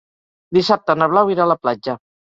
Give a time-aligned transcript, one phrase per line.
[0.57, 1.99] Dissabte na Blau irà a la platja.